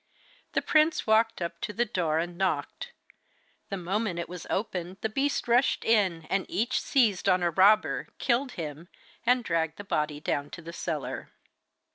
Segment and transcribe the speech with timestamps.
[0.53, 2.91] The prince walked up to the door and knocked.
[3.69, 8.07] The moment it was opened the beasts rushed in, and each seized on a robber,
[8.17, 8.87] killed him,
[9.27, 11.29] and dragged the body down to the cellar.